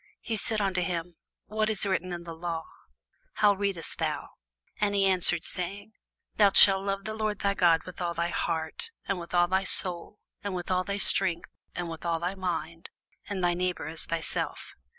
[0.21, 2.65] He said unto him, What is written in the law?
[3.33, 4.29] how readest thou?
[4.77, 5.91] And he answering said,
[6.37, 9.63] Thou shalt love the Lord thy God with all thy heart, and with all thy
[9.63, 12.89] soul, and with all thy strength, and with all thy mind;
[13.29, 14.73] and thy neighbour as thyself.